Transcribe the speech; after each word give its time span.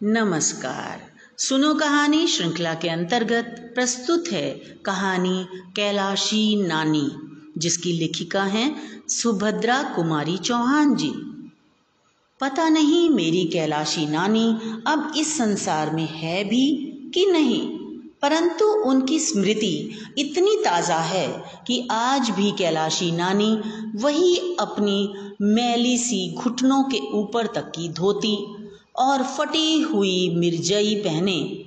नमस्कार। 0.00 1.00
सुनो 1.38 1.72
कहानी 1.74 2.26
श्रृंखला 2.26 2.72
के 2.74 2.88
अंतर्गत 2.88 3.72
प्रस्तुत 3.74 4.28
है 4.32 4.50
कहानी 4.84 5.44
कैलाशी 5.76 6.66
नानी, 6.66 7.10
जिसकी 7.58 7.92
लेखिका 7.92 8.42
हैं 8.44 8.70
सुभद्रा 9.08 9.82
कुमारी 9.96 10.36
चौहान 10.38 10.94
जी। 10.94 11.10
पता 12.40 12.68
नहीं 12.68 13.08
मेरी 13.10 13.44
कैलाशी 13.44 14.06
नानी 14.06 14.46
अब 14.86 15.12
इस 15.16 15.36
संसार 15.38 15.90
में 15.90 16.08
है 16.12 16.42
भी 16.44 16.70
कि 17.14 17.26
नहीं, 17.26 17.60
परंतु 18.22 18.64
उनकी 18.64 19.18
स्मृति 19.18 19.90
इतनी 20.18 20.56
ताज़ा 20.64 20.98
है 20.98 21.28
कि 21.66 21.86
आज 21.90 22.30
भी 22.30 22.50
कैलाशी 22.52 23.10
नानी 23.12 23.52
वही 23.96 24.56
अपनी 24.60 25.12
मैली 25.42 25.96
सी 25.98 26.32
घुटनों 26.34 26.82
के 26.84 27.00
ऊपर 27.12 27.46
तक 27.46 27.70
की 27.70 27.88
धोती 27.92 28.36
और 29.00 29.22
फटी 29.22 29.80
हुई 29.80 30.34
मिर्जई 30.34 30.94
पहने। 30.94 31.66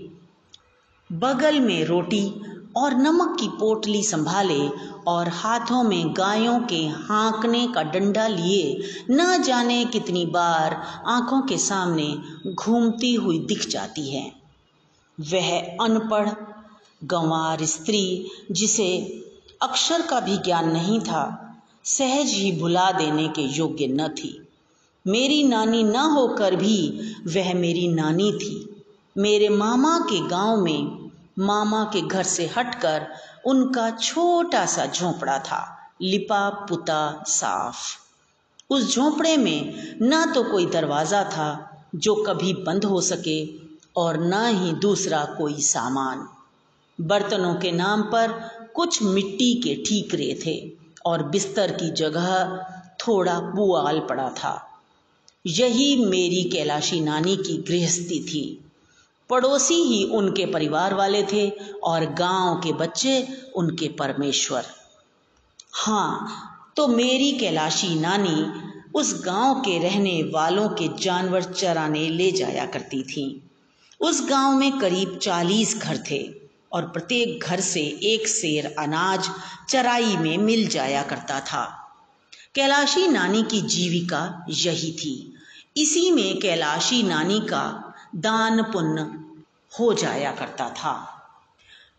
बगल 1.17 1.59
में 1.59 1.85
रोटी 1.85 2.41
और 2.75 2.93
नमक 2.93 3.37
की 3.39 3.47
पोटली 3.47 4.03
संभाले 4.03 4.93
और 5.07 5.27
हाथों 5.27 5.83
में 5.83 6.13
गायों 6.13 6.59
के 6.59 6.87
हाँकने 6.87 7.67
का 7.67 7.83
डंडा 7.83 8.27
लिए, 8.27 8.83
न 9.11 9.43
जाने 9.43 9.85
कितनी 9.85 10.25
बार 10.25 10.73
आँखों 11.07 11.41
के 11.41 11.57
सामने 11.57 12.17
घूमती 12.53 13.13
हुई 13.13 13.39
दिख 13.39 13.67
जाती 13.67 14.09
है। 14.09 14.31
वह 15.19 15.59
अनपढ़, 15.59 16.29
गंवार 17.03 17.65
स्त्री, 17.65 18.27
जिसे 18.51 19.21
अक्षर 19.61 20.01
का 20.01 20.19
भी 20.19 20.37
ज्ञान 20.37 20.71
नहीं 20.71 20.99
था, 20.99 21.55
सहज 21.83 22.29
ही 22.29 22.51
भुला 22.51 22.91
देने 22.91 23.27
के 23.27 23.41
योग्य 23.41 23.87
न 23.87 24.07
थी। 24.07 24.42
मेरी 25.07 25.43
नानी 25.43 25.83
न 25.83 25.95
होकर 25.95 26.55
भी 26.55 26.77
वह 27.27 27.53
मेरी 27.53 27.87
नानी 27.87 28.31
थी। 28.31 28.83
मेरे 29.15 29.49
मामा 29.49 29.97
के 29.99 30.19
गाँव 30.27 30.57
में, 30.57 31.09
मामा 31.39 31.83
के 31.83 32.01
घर 32.01 32.23
से 32.23 32.45
हटकर 32.57 33.07
उनका 33.45 33.89
छोटा 33.91 34.65
सा 34.65 34.85
झोंपड़ा 34.85 35.37
था, 35.39 35.77
लिपा 36.01 36.49
पुता 36.49 37.23
साफ़। 37.27 37.77
उस 38.69 38.95
झोंपड़े 38.95 39.37
में 39.37 39.97
ना 40.01 40.25
तो 40.25 40.43
कोई 40.43 40.65
दरवाज़ा 40.65 41.23
था 41.23 41.49
जो 41.95 42.15
कभी 42.15 42.53
बंद 42.53 42.85
हो 42.85 43.01
सके 43.01 43.45
और 43.97 44.17
ना 44.17 44.47
ही 44.47 44.71
दूसरा 44.71 45.23
कोई 45.37 45.61
सामान। 45.61 46.27
बर्तनों 46.99 47.55
के 47.55 47.71
नाम 47.71 48.01
पर 48.03 48.31
कुछ 48.75 49.03
मिट्टी 49.03 49.53
के 49.55 49.75
ठीकरे 49.75 50.39
थे 50.45 50.57
और 51.05 51.23
बिस्तर 51.23 51.71
की 51.71 51.91
जगह 51.91 52.65
थोड़ा 52.99 53.39
पुआल 53.39 53.99
पड़ा 53.99 54.29
था। 54.29 54.72
यही 55.45 56.05
मेरी 56.05 56.43
कैलाशी 56.43 56.99
नानी 56.99 57.35
की 57.35 57.57
गृहस्थी 57.57 58.19
थी। 58.23 58.59
पड़ोसी 59.29 59.73
ही 59.73 60.03
उनके 60.03 60.45
परिवार 60.45 60.93
वाले 60.93 61.23
थे 61.23 61.49
और 61.83 62.05
गाँव 62.05 62.55
के 62.55 62.73
बच्चे 62.73 63.27
उनके 63.55 63.87
परमेश्वर। 63.87 64.65
हाँ 65.73 66.73
तो 66.77 66.87
मेरी 66.87 67.31
कैलाशी 67.31 67.99
नानी 67.99 68.45
उस 68.95 69.23
गाँव 69.25 69.59
के 69.59 69.77
रहने 69.79 70.21
वालों 70.23 70.69
के 70.69 70.87
जानवर 71.03 71.43
चराने 71.43 72.09
ले 72.09 72.31
जाया 72.31 72.65
करती 72.65 73.03
थी। 73.03 73.43
उस 74.01 74.29
गाँव 74.29 74.55
में 74.55 74.79
करीब 74.79 75.17
चालीस 75.17 75.77
घर 75.77 75.97
थे 76.11 76.23
और 76.71 76.87
प्रत्येक 76.87 77.43
घर 77.43 77.59
से 77.59 77.81
एक 78.03 78.27
सेर 78.27 78.75
अनाज 78.79 79.29
चराई 79.69 80.17
में 80.17 80.37
मिल 80.37 80.67
जाया 80.67 81.03
करता 81.03 81.39
था। 81.39 81.65
कैलाशी 82.55 83.07
नानी 83.07 83.43
की 83.43 83.61
जीविका 83.61 84.45
यही 84.49 84.91
थी। 84.91 85.32
इसी 85.77 86.11
में 86.11 86.39
कैलाशी 86.39 87.03
नानी 87.03 87.39
का 87.39 87.93
दान 88.15 88.63
पुण्य 88.63 89.01
हो 89.79 89.93
जाया 89.93 90.31
करता 90.31 90.69
था। 90.69 91.09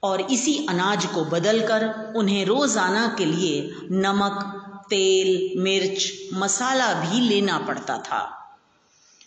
और 0.03 0.21
इसी 0.21 0.67
अनाज 0.69 1.07
को 1.07 1.25
बदलकर 1.25 2.13
उन्हें 2.17 2.45
रोज़ाना 2.47 3.15
के 3.19 3.25
लिए 3.25 3.71
नमक, 3.91 4.61
तेल, 4.91 5.61
मिर्च, 5.61 6.13
मसाला 6.35 6.95
भी 6.95 7.21
लेना 7.21 7.59
पड़ता 7.59 7.99
था। 7.99 8.41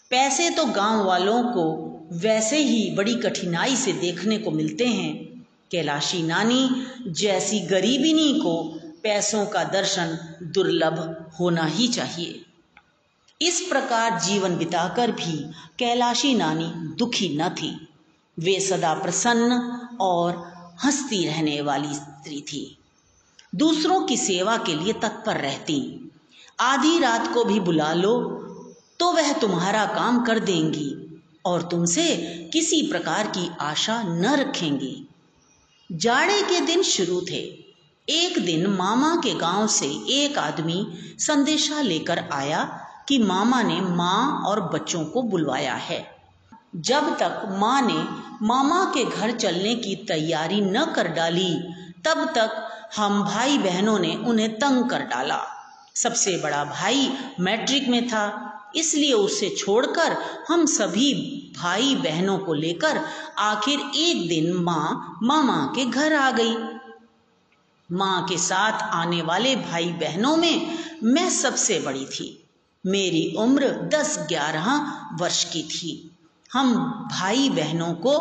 पैसे 0.10 0.50
तो 0.50 0.66
गाँव 0.66 1.06
वालों 1.06 1.44
को 1.44 1.94
वैसे 2.14 2.58
ही 2.58 2.92
बड़ी 2.92 3.16
कठिनाई 3.16 3.76
से 3.76 3.94
देखने 3.94 4.38
को 4.38 4.52
मिलते 4.52 4.86
हैं। 4.86 5.46
कैलाशी 5.72 6.24
नानी 6.24 6.88
जैसी 7.08 7.60
गरीबिनी 7.60 8.34
को 8.34 8.64
पैसों 9.04 9.46
का 9.46 9.64
दर्शन 9.64 10.18
दुर्लभ 10.44 11.28
होना 11.40 11.66
ही 11.66 11.88
चाहिए। 11.88 12.44
इस 13.42 13.60
प्रकार 13.62 14.20
जीवन 14.20 14.56
बिताकर 14.58 15.12
भी 15.12 15.38
कैलाशी 15.80 16.34
नानी 16.36 16.72
दुखी 16.96 17.38
न 17.38 17.50
थी। 17.50 17.72
वे 18.38 18.60
सदा 18.60 18.94
प्रसन्न 18.94 19.52
और 20.02 20.36
हंसती 20.86 21.26
रहने 21.28 21.62
वाली 21.62 21.94
स्त्री 21.94 22.42
थी। 22.42 22.78
दूसरों 23.56 24.00
की 24.02 24.18
सेवा 24.18 24.58
के 24.58 24.76
लिए 24.76 24.94
तत्पर 24.94 25.38
रहती। 25.38 25.78
आधी 26.60 27.00
रात 27.00 27.34
को 27.34 27.44
भी 27.44 27.60
बुला 27.60 27.94
लो 27.94 28.18
तो 29.00 29.12
वह 29.12 29.32
तुम्हारा 29.34 29.86
काम 29.86 30.24
कर 30.24 30.40
देंगी 30.40 31.22
और 31.46 31.62
तुमसे 31.62 32.06
किसी 32.54 32.82
प्रकार 32.82 33.28
की 33.28 33.50
आशा 33.62 34.02
न 34.04 34.36
रखेंगी। 34.36 35.08
जाड़े 35.90 36.42
के 36.42 36.60
दिन 36.62 36.84
शुरू 36.84 37.22
थे। 37.22 37.44
एक 38.08 38.40
दिन 38.46 38.68
मामा 38.68 39.16
के 39.16 39.34
गाँव 39.36 39.68
से 39.68 39.88
एक 40.14 40.38
आदमी 40.38 40.86
संदेशा 41.20 41.82
लेकर 41.82 42.20
आया 42.32 42.64
कि 43.08 43.18
मामा 43.20 43.62
ने 43.62 43.82
माँ 43.82 44.44
और 44.46 44.62
बच्चों 44.62 45.06
को 45.06 45.22
बुलवाया 45.22 45.74
है। 45.74 46.06
जब 46.76 47.18
तक 47.18 47.42
माँ 47.52 47.82
ने 47.82 48.04
मामा 48.42 48.84
के 48.86 49.04
घर 49.06 49.32
चलने 49.32 49.76
की 49.76 49.96
तैयारी 49.96 50.62
न 50.62 50.86
कर 50.86 51.08
डाली, 51.08 51.54
तब 52.06 52.26
तक 52.36 52.68
हम 52.98 53.24
भाई 53.24 53.58
बहनों 53.58 54.00
ने 54.00 54.16
उन्हें 54.16 54.60
तंग 54.60 54.90
कर 54.90 55.04
डाला। 55.04 55.40
सबसे 55.96 56.38
बड़ा 56.38 56.64
भाई 56.64 57.12
मैट्रिक 57.40 57.88
में 57.88 58.08
था, 58.08 58.44
इसलिए 58.76 59.14
उसे 59.14 59.50
छोड़कर 59.50 60.18
हम 60.48 60.66
सभी 60.66 61.14
भाई 61.58 61.96
बहनों 61.96 62.38
को 62.38 62.54
लेकर 62.54 63.02
आखिर 63.40 63.80
एक 63.96 64.28
दिन 64.30 64.54
माँ 64.54 65.18
मामा 65.24 65.74
के 65.76 65.86
घर 65.86 66.14
आ 66.14 66.32
गई। 66.32 66.56
माँ 67.90 68.26
के 68.30 68.38
साथ 68.38 68.82
आने 68.94 69.22
वाले 69.22 69.56
भाई 69.56 69.86
बहनों 69.86 70.36
में 70.38 70.78
मैं 71.04 71.30
सबसे 71.30 71.80
बड़ी 71.80 72.06
थी। 72.06 72.47
मेरी 72.86 73.36
उम्र 73.40 73.70
दस 73.94 74.18
ग्यारह 74.30 74.68
वर्ष 75.22 75.44
की 75.44 75.62
थी। 75.64 75.92
हम 76.54 76.76
भाई 77.12 77.50
बहनों 77.50 77.94
को 77.94 78.18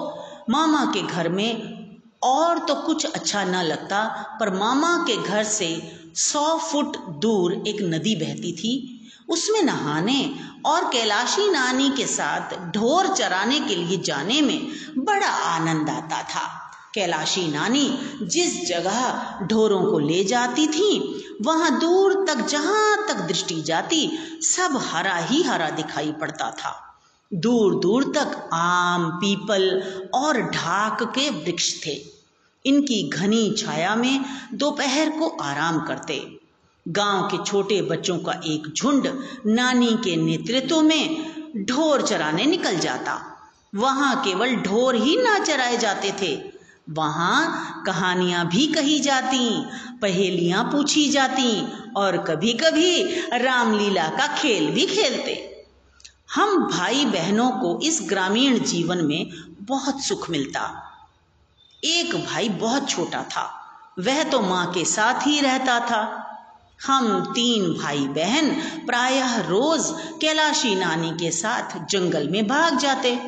मामा 0.50 0.84
के 0.84 1.03
घर 1.03 1.28
में 1.28 1.77
और 2.22 2.59
तो 2.59 2.75
कुछ 2.75 3.05
अच्छा 3.06 3.45
न 3.45 3.62
लगता, 3.62 4.05
पर 4.41 4.55
मामा 4.55 4.97
के 5.06 5.16
घर 5.22 5.45
से 5.45 5.69
सौ 6.15 6.59
फुट 6.59 6.97
दूर 7.21 7.53
एक 7.69 7.83
नदी 7.83 8.15
बहती 8.16 8.53
थी। 8.53 8.93
उसमें 9.28 9.62
नहाने 9.62 10.34
और 10.66 10.84
कैलाशी 10.84 11.49
नानी 11.50 11.89
के 11.91 12.06
साथ 12.06 12.56
ढोर 12.72 13.09
चराने 13.09 13.61
के 13.61 13.75
लिए 13.75 13.97
जाने 13.99 14.41
में 14.41 14.69
बड़ा 14.99 15.28
आनंद 15.28 15.91
आता 15.91 16.22
था। 16.22 16.66
कैलाशी 16.97 17.49
नानी 17.49 17.99
जिस 18.23 18.67
जगह 18.69 19.39
ढोरों 19.43 19.83
को 19.84 19.99
ले 19.99 20.25
जाती 20.25 20.67
थी, 20.67 20.91
वहाँ 21.43 21.81
दूर 21.81 22.25
तक 22.29 22.47
जहाँ 22.47 23.07
तक 23.09 23.15
दृष्टि 23.15 23.62
जाती, 23.62 24.19
सब 24.43 24.81
हरा 24.83 25.17
ही 25.17 25.43
हरा 25.43 25.71
दिखाई 25.71 26.12
पड़ता 26.12 26.51
था। 26.51 26.83
दूर 27.34 27.75
दूर 27.75 28.05
तक 28.05 28.51
आम, 28.53 29.11
पीपल 29.11 29.83
और 30.15 30.41
ढाक 30.41 31.03
के 31.03 31.29
वृक्ष 31.31 31.87
थे। 31.87 32.01
इनकी 32.67 33.09
घनी 33.09 33.55
छाया 33.59 33.95
में 33.97 34.25
दोपहर 34.55 35.11
को 35.11 35.28
आराम 35.28 35.81
करते। 35.81 36.41
गाँव 36.89 37.22
के 37.22 37.45
छोटे 37.45 37.83
बच्चों 37.83 38.19
का 38.19 38.33
एक 38.47 38.72
झुंड 38.77 39.09
नानी 39.47 39.92
के 40.04 40.16
नेतृत्व 40.16 40.83
में 40.83 41.33
ढोर 41.66 42.03
चराने 42.03 42.45
निकल 42.45 42.77
जाता। 42.77 43.21
वहाँ 43.75 44.25
केवल 44.25 44.54
ढोर 44.57 44.95
ही 44.95 45.16
ना 45.16 45.39
चराए 45.39 45.77
जाते 45.77 46.13
थे 46.22 46.55
वहाँ 46.88 47.83
कहानियाँ 47.86 48.47
भी 48.48 48.66
कही 48.66 48.98
जाती, 49.00 49.48
पहेलियाँ 50.03 50.65
पूछी 50.65 51.09
जाती, 51.09 51.66
और 51.97 52.16
कभी 52.24 52.53
कभी 52.53 53.03
रामलीला 53.38 54.09
का 54.09 54.27
खेल 54.36 54.71
भी 54.71 54.86
खेलते। 54.86 55.34
हम 56.34 56.56
भाई 56.66 57.04
बहनों 57.04 57.50
को 57.50 57.78
इस 57.83 58.00
ग्रामीण 58.03 58.59
जीवन 58.59 59.04
में 59.04 59.30
बहुत 59.60 60.03
सुख 60.04 60.28
मिलता। 60.30 60.62
एक 61.83 62.15
भाई 62.27 62.48
बहुत 62.48 62.89
छोटा 62.91 63.22
था, 63.22 63.48
वह 63.98 64.22
तो 64.22 64.41
माँ 64.41 64.66
के 64.72 64.84
साथ 64.84 65.27
ही 65.27 65.41
रहता 65.41 65.78
था। 65.80 66.22
हम 66.86 67.32
तीन 67.34 67.72
भाई 67.74 68.06
बहन 68.09 68.50
प्रायः 68.86 69.36
रोज 69.41 69.84
कैलाशी 70.21 70.74
नानी 70.74 71.10
के 71.10 71.30
साथ 71.30 71.78
जंगल 71.91 72.28
में 72.28 72.47
भाग 72.47 72.78
जाते। 72.78 73.18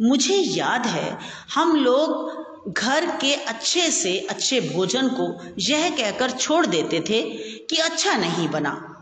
मुझे 0.00 0.34
याद 0.34 0.86
है, 0.86 1.18
हम 1.54 1.76
लोग 1.76 2.57
घर 2.68 3.06
के 3.06 3.34
अच्छे 3.34 3.90
से 3.90 4.18
अच्छे 4.18 4.60
भोजन 4.60 5.08
को 5.08 5.54
यह 5.58 5.90
कहकर 5.90 6.30
छोड़ 6.30 6.66
देते 6.66 7.00
थे 7.00 7.22
कि 7.64 7.76
अच्छा 7.76 8.16
नहीं 8.16 8.48
बना। 8.48 8.94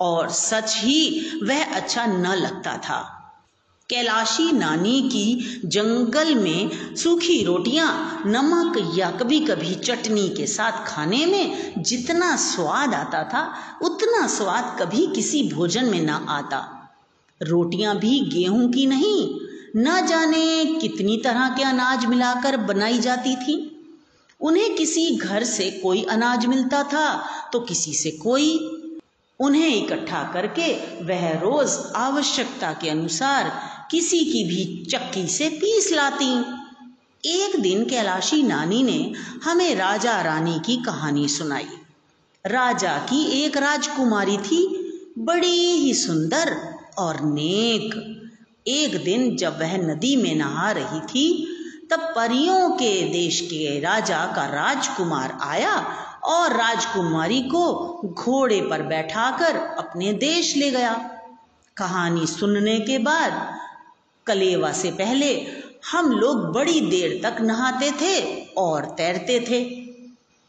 और 0.00 0.30
सच 0.30 0.76
ही 0.76 1.30
वह 1.42 1.64
अच्छा 1.64 2.06
न 2.06 2.26
लगता 2.26 2.76
था। 2.76 3.20
कैलाशी 3.90 4.52
नानी 4.52 5.02
की 5.02 5.60
जंगल 5.64 6.34
में 6.34 6.96
सूखी 6.96 7.44
रोटियाँ, 7.44 8.22
नमक 8.26 8.92
या 8.98 9.10
कभी 9.10 9.40
कभी 9.40 9.74
चटनी 9.74 10.28
के 10.28 10.46
साथ 10.46 10.86
खाने 10.86 11.26
में 11.26 11.74
जितना 11.78 12.36
स्वाद 12.36 12.94
आता 12.94 13.24
था, 13.24 13.54
उतना 13.82 14.26
स्वाद 14.26 14.76
कभी 14.80 15.06
किसी 15.06 15.50
भोजन 15.54 15.84
में 15.84 16.00
ना 16.00 16.26
आता। 16.28 16.90
रोटियाँ 17.42 17.98
भी 17.98 18.20
गेहूँ 18.20 18.72
की 18.72 18.86
नहीं 18.86 19.33
न 19.76 20.06
जाने 20.06 20.64
कितनी 20.80 21.16
तरह 21.16 21.48
के 21.48 21.62
अनाज 21.62 22.04
मिलाकर 22.06 22.56
बनाई 22.56 22.98
जाती 22.98 23.34
थी। 23.36 23.56
उन्हें 24.40 24.74
किसी 24.74 25.16
घर 25.16 25.44
से 25.44 25.70
कोई 25.70 26.02
अनाज 26.04 26.46
मिलता 26.46 26.82
था 26.82 27.06
तो 27.52 27.60
किसी 27.60 27.94
से 27.94 28.10
कोई। 28.10 28.50
उन्हें 29.40 29.68
इकट्ठा 29.68 30.22
करके 30.32 30.72
वह 31.04 31.30
रोज 31.40 31.78
आवश्यकता 31.96 32.72
के 32.72 32.90
अनुसार 32.90 33.50
किसी 33.90 34.24
की 34.24 34.44
भी 34.44 34.84
चक्की 34.84 35.26
से 35.26 35.48
पीस 35.48 35.92
लाती। 35.92 36.32
एक 37.24 37.60
दिन 37.60 37.84
कैलाशी 37.84 38.42
नानी 38.42 38.82
ने 38.82 39.12
हमें 39.44 39.74
राजा 39.74 40.20
रानी 40.22 40.58
की 40.66 40.76
कहानी 40.76 41.28
सुनाई। 41.28 41.68
राजा 42.44 42.98
की 42.98 43.24
एक 43.42 43.56
राजकुमारी 43.56 44.36
थी, 44.36 44.66
बड़ी 45.18 45.72
ही 45.72 45.94
सुंदर 45.94 46.56
और 46.98 47.20
नेक। 47.20 48.13
एक 48.66 49.04
दिन 49.04 49.36
जब 49.36 49.60
वह 49.60 49.76
नदी 49.76 50.16
में 50.16 50.34
नहा 50.34 50.70
रही 50.70 51.00
थी, 51.00 51.50
तब 51.90 52.00
परियों 52.00 52.70
के 52.70 53.02
देश 53.02 53.40
के 53.40 53.80
राजा 53.80 54.26
का 54.26 54.46
राजकुमार 54.46 55.38
आया 55.40 55.76
और 56.24 56.52
राजकुमारी 56.52 57.42
को 57.42 58.00
घोड़े 58.04 58.60
पर 58.70 58.82
बैठाकर 58.82 59.56
अपने 59.56 60.12
देश 60.12 60.56
ले 60.56 60.70
गया। 60.70 61.10
कहानी 61.76 62.26
सुनने 62.26 62.80
के 62.80 62.98
बाद, 62.98 63.58
कलेवा 64.26 64.72
से 64.72 64.90
पहले 64.90 65.46
हम 65.92 66.12
लोग 66.12 66.52
बड़ी 66.52 66.80
देर 66.80 67.20
तक 67.22 67.40
नहाते 67.40 67.90
थे 67.90 68.44
और 68.44 68.84
तैरते 68.84 69.40
थे। 69.40 69.64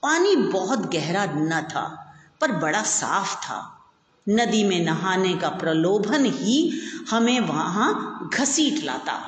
पानी 0.04 0.36
बहुत 0.36 0.94
गहरा 0.94 1.26
न 1.26 1.62
था, 1.62 2.16
पर 2.42 2.52
बड़ा 2.52 2.82
साफ़ 2.82 3.36
था। 3.36 3.75
नदी 4.28 4.64
में 4.64 4.80
नहाने 4.86 5.34
का 5.34 5.50
प्रलोभन 5.50 6.26
ही 6.26 6.58
हमें 7.10 7.40
वहाँ 7.40 8.30
घसीट 8.34 8.84
लाता। 8.84 9.20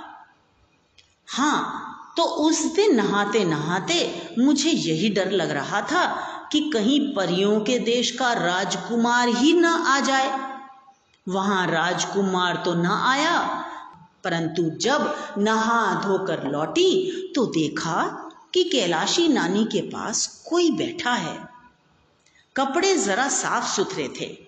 हाँ 1.28 2.14
तो 2.18 2.24
उस 2.24 2.64
दिन 2.76 2.96
नहाते 2.96 3.44
नहाते 3.46 3.98
मुझे 4.40 4.70
यही 4.70 5.10
डर 5.10 5.32
लग 5.32 5.52
रहा 5.52 5.82
था 5.82 6.06
कि 6.52 6.60
कहीं 6.74 7.00
परियों 7.16 7.60
के 7.60 7.78
देश 7.80 8.12
का 8.12 8.32
राजकुमार 8.34 9.30
ही 9.30 9.54
न 9.54 9.66
आ 9.66 10.00
जाए। 10.00 10.32
वहाँ 11.28 11.66
राजकुमार 11.68 12.62
तो 12.66 12.74
न 12.74 12.86
आया, 12.86 13.40
परंतु 14.24 14.64
जब 14.82 15.14
नहा 15.38 15.94
धोकर 16.04 16.48
लौटी 16.52 17.32
तो 17.36 17.46
देखा 17.46 18.04
कि 18.54 18.64
कैलाशी 18.64 19.28
नानी 19.28 19.64
के 19.66 19.82
पास 19.82 20.26
कोई 20.50 20.72
बैठा 20.72 21.14
है। 21.14 21.38
कपड़े 22.56 22.96
जरा 22.98 23.28
साफ़ 23.30 23.68
सुथरे 23.76 24.08
थे। 24.22 24.47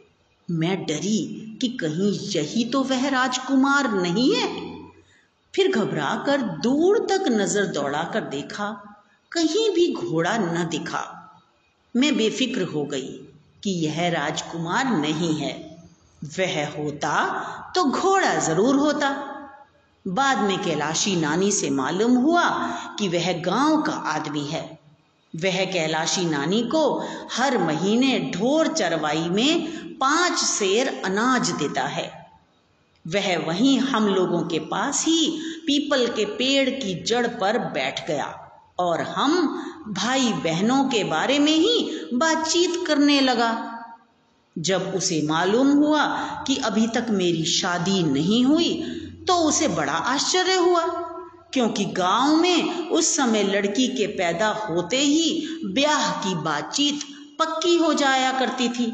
मैं 0.51 0.85
डरी 0.85 1.57
कि 1.61 1.67
कहीं 1.67 2.11
यही 2.29 2.63
तो 2.65 2.83
वह 2.83 3.09
राजकुमार 3.09 3.91
नहीं 3.91 4.35
है। 4.35 4.47
फिर 5.55 5.71
घबरा 5.71 6.23
कर 6.25 6.41
दूर 6.41 7.07
तक 7.11 7.23
नज़र 7.27 7.65
दौड़ा 7.65 8.03
कर 8.03 8.21
देखा, 8.21 8.69
कहीं 9.31 9.69
भी 9.75 9.93
घोड़ा 9.93 10.37
न 10.37 10.67
दिखा। 10.71 11.15
मैं 11.95 12.17
बेफिक्र 12.17 12.63
हो 12.63 12.85
गई 12.85 13.09
कि 13.63 13.69
यह 13.69 14.09
राजकुमार 14.09 14.85
नहीं 14.97 15.35
है। 15.35 15.53
वह 16.39 16.77
होता 16.77 17.71
तो 17.75 17.83
घोड़ा 17.83 18.35
ज़रूर 18.35 18.75
होता। 18.75 19.09
बाद 20.07 20.37
में 20.37 20.63
कैलाशी 20.63 21.15
नानी 21.15 21.51
से 21.51 21.69
मालूम 21.69 22.15
हुआ 22.17 22.49
कि 22.99 23.07
वह 23.07 23.31
गाँव 23.41 23.81
का 23.81 23.91
आदमी 23.91 24.45
है। 24.45 24.78
वह 25.33 25.63
कैलाशी 25.65 26.25
नानी 26.25 26.61
को 26.63 26.83
हर 27.31 27.57
महीने 27.57 28.19
ढोर 28.35 28.67
चरवाई 28.67 29.27
में 29.29 29.67
पाँच 29.97 30.37
शेर 30.37 31.01
अनाज 31.05 31.51
देता 31.51 31.83
है। 31.87 32.07
वह 33.05 33.37
वहीं 33.37 33.77
हम 33.79 34.07
लोगों 34.07 34.41
के 34.43 34.59
पास 34.59 35.03
ही 35.05 35.27
पीपल 35.67 36.07
के 36.07 36.25
पेड़ 36.25 36.69
की 36.69 36.93
जड़ 37.03 37.27
पर 37.27 37.57
बैठ 37.73 38.07
गया 38.07 38.25
और 38.79 39.01
हम 39.01 39.33
भाई 39.89 40.31
बहनों 40.33 40.83
के 40.83 41.03
बारे 41.03 41.39
में 41.39 41.51
ही 41.51 42.07
बातचीत 42.13 42.83
करने 42.87 43.19
लगा। 43.21 43.51
जब 44.55 44.93
उसे 44.95 45.21
मालूम 45.21 45.71
हुआ 45.73 46.05
कि 46.47 46.55
अभी 46.55 46.87
तक 46.87 47.07
मेरी 47.09 47.45
शादी 47.45 48.03
नहीं 48.03 48.43
हुई 48.45 48.73
तो 49.27 49.33
उसे 49.47 49.67
बड़ा 49.67 49.93
आश्चर्य 49.93 50.55
हुआ। 50.55 50.83
क्योंकि 51.53 51.85
गाँव 51.85 52.35
में 52.35 52.89
उस 52.89 53.15
समय 53.15 53.43
लड़की 53.43 53.87
के 53.87 54.07
पैदा 54.07 54.47
होते 54.47 54.97
ही 54.97 55.59
ब्याह 55.65 56.11
की 56.11 56.35
बातचीत 56.35 57.03
पक्की 57.39 57.75
हो 57.77 57.93
जाया 57.93 58.31
करती 58.39 58.69
थी। 58.69 58.85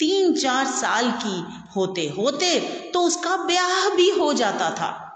तीन 0.00 0.32
चार 0.34 0.66
साल 0.66 1.10
की 1.10 1.42
होते 1.76 2.06
होते 2.08 2.58
तो 2.94 3.00
उसका 3.00 3.36
ब्याह 3.36 3.88
भी 3.88 4.10
हो 4.10 4.32
जाता 4.32 4.70
था। 4.70 5.06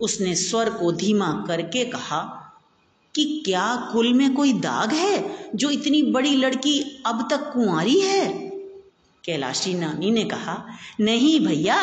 उसने 0.00 0.34
स्वर 0.34 0.70
को 0.70 0.92
धीमा 0.92 1.44
करके 1.48 1.84
कहा 1.84 2.36
कि 3.14 3.42
क्या 3.44 3.90
कुल 3.92 4.12
में 4.14 4.34
कोई 4.34 4.52
दाग 4.52 4.92
है 4.92 5.48
जो 5.54 5.70
इतनी 5.70 6.02
बड़ी 6.02 6.34
लड़की 6.36 7.02
अब 7.06 7.26
तक 7.30 7.50
कुंवारी 7.52 8.00
है? 8.00 8.28
कैलाशी 9.24 9.74
नानी 9.74 10.10
ने 10.10 10.24
कहा, 10.24 10.66
नहीं 11.00 11.40
भैया, 11.40 11.80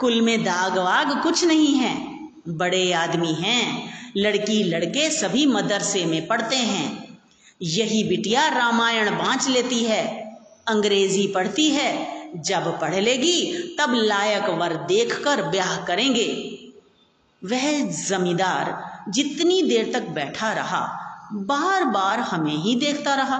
कुल 0.00 0.20
में 0.20 0.44
दाग 0.44 0.78
वाग 0.78 1.22
कुछ 1.22 1.44
नहीं 1.44 1.74
है। 1.74 2.09
बड़े 2.48 2.92
आदमी 2.92 3.32
हैं, 3.32 3.92
लड़की 4.16 4.62
लड़के 4.62 5.10
सभी 5.10 5.46
मदरसे 5.46 6.04
में 6.04 6.26
पढ़ते 6.26 6.56
हैं। 6.56 7.18
यही 7.62 8.02
बिटिया 8.04 8.48
रामायण 8.48 9.10
बांच 9.10 9.48
लेती 9.48 9.82
है, 9.84 10.06
अंग्रेज़ी 10.68 11.26
पढ़ती 11.26 11.68
है, 11.70 11.92
जब 12.36 12.80
पढ़ 12.80 12.94
लेगी, 12.94 13.52
तब 13.80 13.94
लायक 13.94 14.48
वर 14.50 14.74
देखकर 14.88 15.42
ब्याह 15.42 15.76
करेंगे। 15.76 16.28
वह 17.42 17.90
जमींदार 18.08 18.78
जितनी 19.08 19.62
देर 19.62 19.90
तक 19.92 20.08
बैठा 20.08 20.52
रहा 20.52 20.82
बार 21.32 21.84
बार 21.84 22.20
हमें 22.20 22.56
ही 22.56 22.74
देखता 22.74 23.14
रहा। 23.14 23.38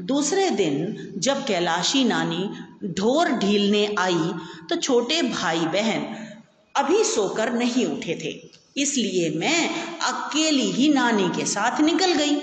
दूसरे 0.00 0.50
दिन, 0.50 1.12
जब 1.18 1.44
कैलाशी 1.44 2.04
नानी 2.04 2.48
ढोर 2.84 3.28
ढीलने 3.28 3.94
आई 3.98 4.32
तो 4.68 4.76
छोटे 4.76 5.22
भाई 5.22 5.60
बहन 5.60 6.02
अभी 6.76 7.04
सोकर 7.04 7.52
नहीं 7.52 7.86
उठे 7.86 8.18
थे। 8.24 8.56
इसलिए 8.80 9.30
मैं 9.30 9.70
अकेली 9.98 10.70
ही 10.70 10.88
नानी 10.88 11.28
के 11.28 11.44
साथ 11.46 11.80
निकल 11.80 12.12
गई। 12.12 12.36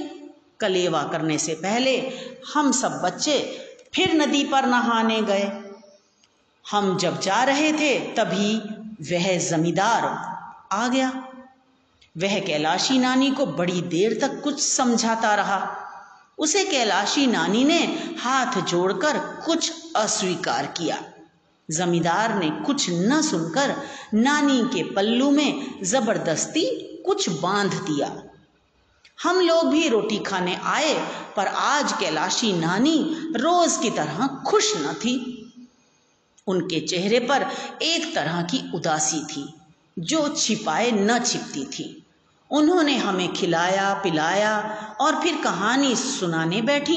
कलेवा 0.59 1.03
करने 1.03 1.37
से 1.37 1.53
पहले 1.53 2.11
हम 2.53 2.71
सब 2.71 3.01
बच्चे 3.05 3.57
फिर 3.93 4.13
नदी 4.13 4.43
पर 4.43 4.65
नहाने 4.65 5.21
गए। 5.21 5.51
हम 6.71 6.97
जब 6.97 7.21
जा 7.21 7.43
रहे 7.43 7.73
थे, 7.73 7.99
तभी 7.99 8.57
वह 9.11 9.49
जमींदार 9.49 10.05
आ 10.71 10.87
गया। 10.87 11.27
वह 12.17 12.39
कैलाशी 12.39 12.97
नानी 12.97 13.31
को 13.31 13.45
बड़ी 13.45 13.81
देर 13.81 14.19
तक 14.21 14.41
कुछ 14.43 14.61
समझाता 14.61 15.35
रहा। 15.35 15.77
उसे 16.37 16.63
कैलाशी 16.63 17.27
नानी 17.27 17.63
ने 17.63 17.79
हाथ 18.19 18.61
जोड़कर 18.61 19.17
कुछ 19.17 19.73
अस्वीकार 19.95 20.65
किया। 20.65 21.12
जमींदार 21.71 22.39
ने 22.39 22.49
कुछ 22.49 22.89
न 22.89 23.21
सुनकर 23.21 23.75
नानी 24.13 24.61
के 24.63 24.83
पल्लू 24.83 25.31
में 25.31 25.83
ज़बरदस्ती 25.83 26.65
कुछ 27.05 27.29
बाँध 27.29 27.73
दिया। 27.73 28.23
हम 29.23 29.39
लोग 29.39 29.67
भी 29.67 29.87
रोटी 29.89 30.17
खाने 30.17 30.55
आए, 30.55 30.93
पर 31.35 31.47
आज 31.47 31.93
कैलाशी 31.93 32.53
नानी 32.53 33.15
रोज 33.17 33.77
की 33.77 33.89
तरह 33.89 34.27
खुश 34.27 34.73
न 34.77 34.93
थी। 34.93 35.39
उनके 36.47 36.79
चेहरे 36.79 37.19
पर 37.19 37.45
एक 37.81 38.15
तरह 38.15 38.41
की 38.41 38.71
उदासी 38.75 39.23
थी, 39.23 39.53
जो 39.99 40.29
छिपाए 40.29 40.91
न 40.91 41.19
छिपती 41.19 41.65
थी। 41.65 42.05
उन्होंने 42.51 42.97
हमें 42.97 43.33
खिलाया, 43.33 43.93
पिलाया 43.93 44.59
और 45.01 45.21
फिर 45.21 45.41
कहानी 45.43 45.95
सुनाने 45.95 46.61
बैठी, 46.61 46.95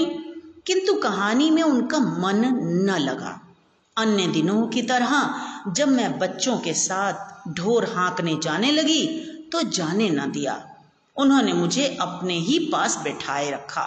किंतु 0.67 0.95
कहानी 0.95 1.51
में 1.51 1.63
उनका 1.63 1.99
मन 1.99 2.45
न 2.91 2.99
लगा। 2.99 3.46
अन्य 3.97 4.27
दिनों 4.27 4.67
की 4.67 4.83
तरह 4.83 5.13
जब 5.69 5.89
मैं 5.89 6.19
बच्चों 6.19 6.59
के 6.59 6.73
साथ 6.75 7.49
ढोर 7.49 7.85
हाँकने 7.85 8.35
जाने 8.43 8.73
लगी 8.73 9.07
तो 9.53 9.63
जाने 9.63 10.11
न 10.11 10.31
दिया। 10.31 10.71
उन्होंने 11.17 11.53
मुझे 11.53 11.87
अपने 12.01 12.35
ही 12.39 12.59
पास 12.59 12.97
बैठाए 12.97 13.51
रखा। 13.51 13.87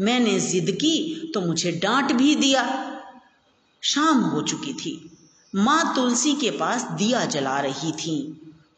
मैंने 0.00 0.40
जिद 0.40 0.70
की 0.70 1.30
तो 1.34 1.40
मुझे 1.40 1.72
डांट 1.72 2.12
भी 2.12 2.34
दिया। 2.34 2.64
शाम 3.82 4.20
हो 4.20 4.42
चुकी 4.42 4.72
थी। 4.72 5.10
माँ 5.54 5.94
तुलसी 5.94 6.34
के 6.34 6.50
पास 6.50 6.82
दिया 6.82 7.24
जला 7.24 7.60
रही 7.60 7.92
थी। 7.92 8.16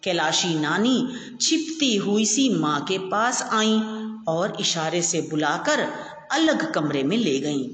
कैलाशी 0.02 0.54
नानी 0.54 1.08
छिपती 1.40 1.96
हुई 1.96 2.24
सी 2.24 2.48
माँ 2.54 2.80
के 2.80 2.98
पास 2.98 3.42
आई 3.42 3.80
और 4.28 4.56
इशारे 4.60 5.02
से 5.02 5.20
बुलाकर 5.20 5.80
अलग 6.32 6.72
कमरे 6.72 7.02
में 7.02 7.16
ले 7.16 7.38
गईं। 7.40 7.68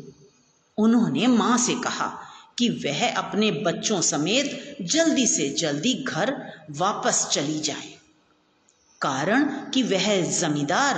उन्होंने 0.79 1.27
माँ 1.27 1.59
से 1.59 1.75
कहा 1.75 2.19
कि 2.59 2.69
वह 2.69 3.15
अपने 3.17 3.51
बच्चों 3.51 4.01
समेत 4.01 4.77
जल्दी 4.83 5.27
से 5.27 5.49
जल्दी 5.49 6.05
घर 6.09 6.53
वापस 6.71 7.29
चली 7.33 7.61
जाए। 7.61 7.97
कारण 9.01 9.45
कि 9.45 9.83
वह 9.83 10.39
जमींदार 10.39 10.97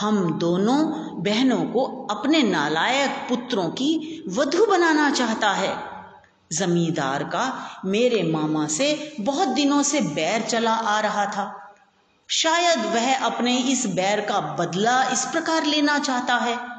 हम 0.00 0.38
दोनों 0.38 0.92
बहनों 1.22 1.64
को 1.64 2.06
अपने 2.10 2.42
नालायक 2.42 3.10
पुत्रों 3.10 3.68
की 3.68 4.24
वधु 4.28 4.66
बनाना 4.66 5.10
चाहता 5.10 5.52
है। 5.52 5.76
जमींदार 6.52 7.24
का 7.24 7.76
मेरे 7.84 8.22
मामा 8.22 8.66
से 8.66 9.16
बहुत 9.20 9.48
दिनों 9.48 9.82
से 9.82 10.00
बैर 10.00 10.42
चला 10.42 10.74
आ 10.74 11.00
रहा 11.00 11.26
था। 11.26 11.74
शायद 12.28 12.78
वह 12.78 13.24
अपने 13.24 13.58
इस 13.58 13.86
बैर 13.86 14.20
का 14.20 14.40
बदला 14.40 15.10
इस 15.10 15.24
प्रकार 15.24 15.64
लेना 15.64 15.98
चाहता 15.98 16.36
है। 16.36 16.77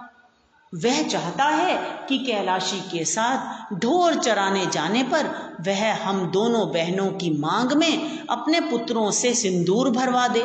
वह 0.76 1.08
चाहता 1.08 1.44
है 1.44 2.06
कि 2.10 2.18
कैलाशी 2.18 2.80
के 2.80 3.06
साथ 3.06 3.74
ढोर 3.74 4.16
चराने 4.16 4.66
जाने 4.66 5.04
पर 5.04 5.28
वह 5.68 5.96
हम 5.96 6.32
दोनों 6.32 6.72
बहनों 6.72 7.12
की 7.12 7.30
मांग 7.30 7.72
में 7.72 8.28
अपने 8.28 8.60
पुत्रों 8.62 9.12
से 9.12 9.34
सिंदूर 9.34 9.90
भरवा 9.90 10.28
दे। 10.28 10.44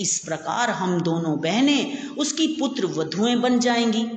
इस 0.00 0.18
प्रकार 0.18 0.70
हम 0.70 1.00
दोनों 1.00 1.40
बहनें 1.40 2.08
उसकी 2.08 2.46
पुत्र 2.46 2.86
वधुएँ 2.86 3.36
बन 3.36 3.58
जाएँगी। 3.58 4.08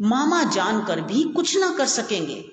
मामा 0.00 0.42
जानकर 0.42 1.00
भी 1.00 1.22
कुछ 1.22 1.56
ना 1.56 1.74
कर 1.78 1.86
सकेंगे। 1.86 2.44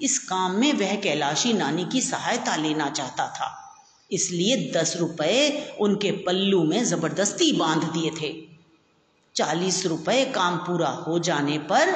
इस 0.00 0.18
काम 0.18 0.52
में 0.52 0.72
वह 0.72 0.96
कैलाशी 0.96 1.52
नानी 1.52 1.84
की 1.84 2.00
सहायता 2.00 2.56
लेना 2.56 2.90
चाहता 2.90 3.28
था। 3.28 3.74
इसलिए 4.12 4.72
दस 4.76 4.96
रुपए 4.96 5.68
उनके 5.80 6.10
पल्लू 6.10 6.64
में 6.64 6.84
ज़बरदस्ती 6.84 7.52
बाँध 7.52 7.84
दिए 7.84 8.10
थे। 8.10 8.47
चालीस 9.38 9.86
रुपए 9.86 10.24
काम 10.24 10.56
पूरा 10.56 10.88
हो 10.88 11.18
जाने 11.18 11.58
पर 11.58 11.92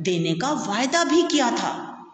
देने 0.00 0.34
का 0.34 0.52
वायदा 0.52 1.04
भी 1.04 1.22
किया 1.22 1.50
था। 1.50 2.04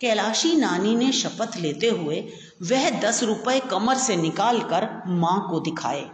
कैलाशी 0.00 0.56
नानी 0.56 0.96
ने 0.96 1.12
शपथ 1.12 1.56
लेते 1.56 1.90
हुए 1.90 2.28
वह 2.62 3.00
दस 3.00 3.22
रुपए 3.22 3.60
कमर 3.60 3.94
से 3.94 4.16
निकालकर 4.16 5.02
माँ 5.06 5.48
को 5.50 5.60
दिखाए 5.60 6.10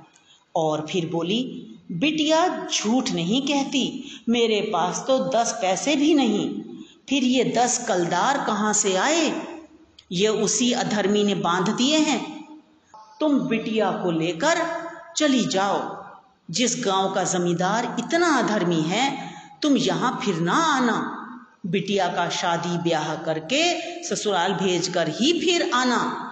और 0.56 0.86
फिर 0.90 1.06
बोली, 1.06 1.66
बिटिया, 1.92 2.68
झूठ 2.74 3.10
नहीं 3.10 3.42
कहती, 3.42 4.04
मेरे 4.28 4.60
पास 4.60 5.04
तो 5.06 5.18
दस 5.18 5.58
पैसे 5.62 5.96
भी 5.96 6.14
नहीं। 6.14 6.60
फिर 7.08 7.24
ये 7.24 7.44
दस 7.44 7.88
कलदार 7.88 8.44
कहाँ 8.46 8.72
से 8.72 8.96
आए? 8.96 9.46
ये 10.12 10.28
उसी 10.28 10.72
अधर्मी 10.72 11.24
ने 11.24 11.34
बाँध 11.34 11.68
दिए 11.68 11.98
हैं। 11.98 12.48
तुम 13.20 13.40
बिटिया 13.40 13.90
को 13.90 14.10
लेकर 14.10 14.66
चली 15.16 15.44
जाओ। 15.44 15.97
जिस 16.50 16.84
गाँव 16.84 17.14
का 17.14 17.24
जमींदार 17.24 17.96
इतना 17.98 18.28
अधर्मी 18.38 18.80
है, 18.80 19.30
तुम 19.62 19.76
यहाँ 19.76 20.20
फिर 20.24 20.40
ना 20.40 20.52
आना। 20.52 21.14
बिटिया 21.66 22.08
का 22.08 22.28
शादी 22.28 22.78
ब्याह 22.78 23.14
करके 23.14 23.62
ससुराल 24.02 24.52
भेजकर 24.52 25.08
ही 25.08 25.32
फिर 25.40 25.70
आना। 25.74 26.24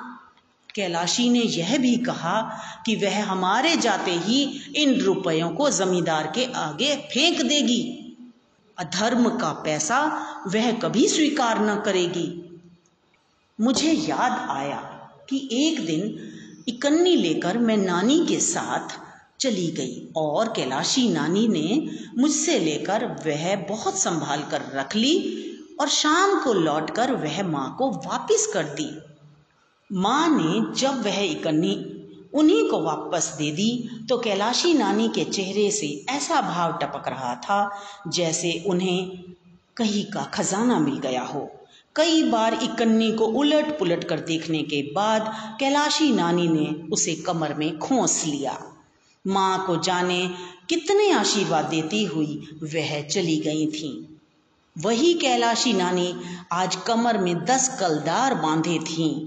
कैलाशी 0.74 1.28
ने 1.28 1.40
यह 1.40 1.78
भी 1.78 1.96
कहा 1.96 2.40
कि 2.86 2.96
वह 2.96 3.24
हमारे 3.24 3.76
जाते 3.76 4.10
ही 4.10 4.42
इन 4.76 5.00
रुपयों 5.00 5.50
को 5.50 5.70
जमींदार 5.70 6.32
के 6.34 6.44
आगे 6.52 6.96
फेंक 6.96 7.42
देगी। 7.42 8.02
अधर्म 8.78 9.28
का 9.28 9.52
पैसा 9.52 10.00
वह 10.46 10.72
कभी 10.72 11.08
स्वीकार 11.08 11.60
न 11.60 11.76
करेगी। 11.80 12.28
मुझे 13.60 13.92
याद 13.92 14.46
आया 14.50 14.78
कि 15.30 15.48
एक 15.52 15.86
दिन 15.86 16.32
इकन्नी 16.68 17.16
लेकर 17.16 17.58
मैं 17.58 17.76
नानी 17.76 18.26
के 18.26 18.40
साथ 18.40 19.05
चली 19.40 19.66
गई। 19.70 20.06
और 20.16 20.48
कैलाशी 20.48 21.08
नानी 21.08 21.46
ने 21.48 21.88
मुझसे 22.18 22.58
लेकर 22.58 23.04
वह 23.26 23.54
बहुत 23.68 23.98
संभाल 23.98 24.42
कर 24.42 24.62
रख 24.74 24.96
ली 24.96 25.14
और 25.80 25.88
शाम 25.88 26.38
को 26.40 26.52
लौटकर 26.52 27.12
वह 27.12 27.42
माँ 27.42 27.74
को 27.78 27.90
वापिस 27.90 28.46
कर 28.46 28.64
दी। 28.74 28.90
माँ 29.90 30.28
ने 30.28 30.74
जब 30.80 31.04
वह 31.04 31.20
इकन्नी 31.20 31.74
उन्हीं 32.34 32.68
को 32.68 32.80
वापस 32.82 33.34
दे 33.38 33.50
दी 33.50 33.68
तो 34.08 34.16
कैलाशी 34.18 34.72
नानी 34.74 35.08
के 35.08 35.24
चेहरे 35.24 35.70
से 35.70 35.86
ऐसा 36.08 36.40
भाव 36.40 36.72
टपक 36.72 37.08
रहा 37.08 37.34
था 37.34 37.58
जैसे 38.08 38.52
उन्हें 38.66 39.10
कहीं 39.76 40.04
का 40.04 40.22
खजाना 40.24 40.78
मिल 40.78 40.98
गया 40.98 41.22
हो। 41.22 41.48
कई 41.96 42.22
बार 42.22 42.54
इकन्नी 42.54 43.12
को 43.12 43.26
उलट 43.34 43.78
पुलट 43.78 44.04
कर 44.04 44.20
देखने 44.20 44.62
के 44.62 44.82
बाद 44.92 45.32
कैलाशी 45.60 46.10
नानी 46.12 46.48
ने 46.48 46.66
उसे 46.92 47.14
कमर 47.16 47.54
में 47.54 47.78
खोस 47.78 48.24
लिया। 48.24 48.58
माँ 49.26 49.66
को 49.66 49.76
जाने 49.76 50.30
कितने 50.68 51.10
आशीर्वाद 51.10 51.64
देती 51.64 52.04
हुई 52.04 52.48
वह 52.62 53.02
चली 53.02 53.36
गई 53.36 53.66
थी। 53.66 54.18
वही 54.78 55.14
कैलाशी 55.14 55.72
नानी 55.72 56.14
आज 56.52 56.76
कमर 56.76 57.18
में 57.18 57.44
दस 57.44 57.76
कलदार 57.80 58.34
बांधे 58.34 58.78
थीं। 58.78 59.26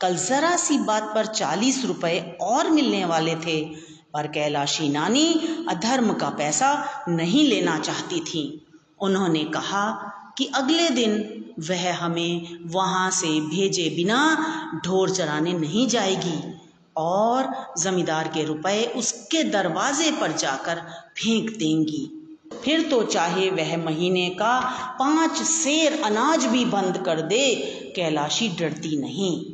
कल 0.00 0.16
जरा 0.16 0.56
सी 0.56 0.78
बात 0.78 1.12
पर 1.14 1.26
चालीस 1.26 1.84
रुपए 1.84 2.38
और 2.40 2.70
मिलने 2.70 3.04
वाले 3.04 3.34
थे, 3.34 3.64
पर 4.14 4.26
कैलाशी 4.26 4.88
नानी 4.88 5.40
अधर्म 5.68 6.12
का 6.12 6.28
पैसा 6.30 7.04
नहीं 7.08 7.44
लेना 7.48 7.78
चाहती 7.78 8.20
थी। 8.20 8.66
उन्होंने 9.00 9.44
कहा 9.44 9.90
कि 10.38 10.44
अगले 10.46 10.90
दिन 10.90 11.44
वह 11.58 11.96
हमें 11.96 12.58
वहाँ 12.64 13.10
से 13.10 13.40
भेजे 13.40 13.88
बिना 13.96 14.20
ढोर 14.84 15.10
चराने 15.10 15.52
नहीं 15.52 15.88
जाएगी। 15.88 16.38
और 16.98 17.52
जमींदार 17.78 18.28
के 18.28 18.44
रुपए 18.44 18.92
उसके 18.96 19.42
दरवाजे 19.44 20.10
पर 20.10 20.32
जाकर 20.32 20.82
फेंक 21.16 21.50
देंगी। 21.50 22.04
फिर 22.64 22.82
तो 22.82 23.02
चाहे 23.02 23.50
वह 23.50 23.76
महीने 23.76 24.28
का 24.30 24.58
पाँच 24.98 25.42
शेर 25.42 26.00
अनाज 26.02 26.46
भी 26.46 26.64
बंद 26.64 27.02
कर 27.06 27.20
दे, 27.20 27.54
कैलाशी 27.96 28.48
डरती 28.48 28.96
नहीं। 28.96 29.44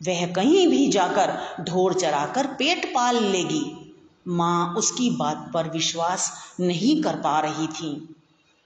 वह 0.00 0.26
कहीं 0.26 0.68
भी 0.68 0.88
जाकर 0.88 1.32
ढोर 1.64 1.94
चराकर 1.94 2.46
पेट 2.46 2.86
पाल 2.94 3.24
लेगी। 3.24 3.64
माँ 4.28 4.74
उसकी 4.74 5.10
बात 5.10 5.50
पर 5.54 5.70
विश्वास 5.70 6.32
नहीं 6.60 7.02
कर 7.02 7.16
पा 7.16 7.38
रही 7.40 7.66
थी। 7.66 8.14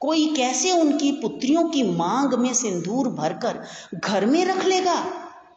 कोई 0.00 0.26
कैसे 0.36 0.70
उनकी 0.72 1.12
पुत्रियों 1.12 1.64
की 1.64 1.82
मांग 1.82 2.34
में 2.34 2.54
सिंदूर 2.54 3.08
भरकर 3.08 3.62
घर 3.94 4.26
में 4.26 4.44
रख 4.44 4.64
लेगा? 4.64 5.04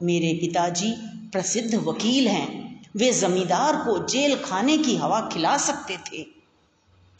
मेरे 0.04 0.34
पिताजी 0.34 0.92
प्रसिद्ध 1.32 1.76
वकील 1.76 2.28
हैं। 2.28 2.57
वे 2.98 3.12
जमींदार 3.12 3.76
को 3.76 4.08
जेल 4.08 4.36
खाने 4.44 4.78
की 4.78 4.96
हवा 4.98 5.22
खिला 5.22 5.58
सकते 5.58 5.98
थे। 5.98 6.24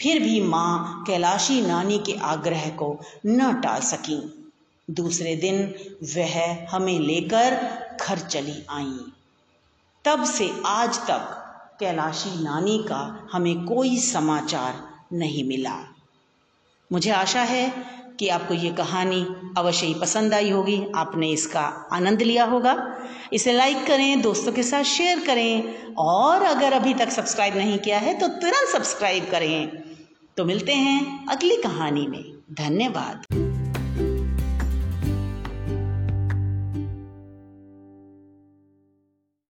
फिर 0.02 0.24
भी 0.24 0.42
माँ 0.42 1.04
कैलाशी 1.08 1.62
नानी 1.62 2.00
के 2.00 2.14
आग्रह 2.14 2.70
को 2.70 3.00
न 3.26 3.54
टाल 3.54 3.82
सकी। 3.82 4.34
दूसरे 4.90 5.36
दिन 5.36 5.76
वह 6.04 6.68
हमें 6.72 7.00
लेकर 7.00 7.56
घर 8.02 8.20
चली 8.20 8.66
आई। 8.70 9.00
तब 10.06 10.24
से 10.24 10.52
आज 10.66 10.98
तक 10.98 11.44
कैलाशी 11.80 12.44
नानी 12.44 12.78
का 12.78 13.30
हमें 13.32 13.66
कोई 13.66 13.98
समाचार 13.98 14.90
नहीं 15.14 15.44
मिला। 15.44 15.78
मुझे 16.92 17.12
आशा 17.12 17.42
है 17.42 17.72
कि 18.20 18.28
आपको 18.28 18.54
ये 18.54 18.70
कहानी 18.70 19.26
अवश्य 19.58 19.86
ही 19.86 19.94
पसंद 19.94 20.34
आई 20.34 20.50
होगी। 20.50 20.82
आपने 20.96 21.30
इसका 21.30 21.90
आनंद 21.94 22.22
लिया 22.22 22.46
होगा। 22.46 22.76
इसे 23.34 23.54
लाइक 23.54 23.86
करें, 23.86 24.22
दोस्तों 24.22 24.52
के 24.52 24.64
साथ 24.64 24.84
शेयर 24.84 25.20
करें 25.20 25.94
और 25.96 26.44
अगर 26.44 26.74
अभी 26.74 26.94
तक 26.94 27.10
सब्सक्राइब 27.10 27.58
नहीं 27.58 27.78
किया 27.80 27.98
है 27.98 28.18
तो 28.20 28.28
तुरंत 28.28 28.70
सब्सक्राइब 28.70 29.30
करें। 29.32 29.68
तो 30.38 30.46
मिलते 30.46 30.74
हैं 30.74 31.28
अगली 31.28 31.56
कहानी 31.58 32.08
में। 32.08 32.24
धन्यवाद। 32.54 33.57